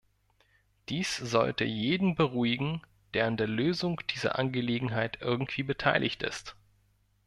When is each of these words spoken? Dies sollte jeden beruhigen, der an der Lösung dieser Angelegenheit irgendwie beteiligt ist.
Dies 0.89 1.15
sollte 1.15 1.63
jeden 1.63 2.15
beruhigen, 2.15 2.81
der 3.13 3.27
an 3.27 3.37
der 3.37 3.45
Lösung 3.45 4.01
dieser 4.11 4.39
Angelegenheit 4.39 5.19
irgendwie 5.21 5.61
beteiligt 5.61 6.23
ist. 6.23 6.55